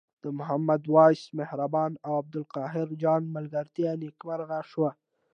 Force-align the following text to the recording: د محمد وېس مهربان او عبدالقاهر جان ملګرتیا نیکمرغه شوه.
د 0.23 0.25
محمد 0.39 0.81
وېس 0.95 1.21
مهربان 1.39 1.91
او 2.05 2.11
عبدالقاهر 2.21 2.87
جان 3.03 3.21
ملګرتیا 3.35 3.91
نیکمرغه 4.03 4.59
شوه. 4.71 4.91